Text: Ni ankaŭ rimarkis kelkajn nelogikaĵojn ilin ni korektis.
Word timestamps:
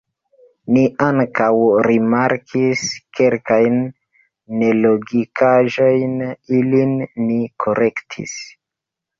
Ni 0.75 0.83
ankaŭ 1.07 1.49
rimarkis 1.87 2.85
kelkajn 3.19 3.77
nelogikaĵojn 4.63 6.19
ilin 6.61 6.97
ni 7.29 7.39
korektis. 7.67 8.35